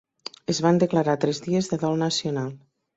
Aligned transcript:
Es 0.53 0.61
van 0.67 0.79
declarar 0.85 1.17
tres 1.27 1.43
dies 1.47 1.71
de 1.75 1.83
dol 1.87 2.05
nacional. 2.05 2.55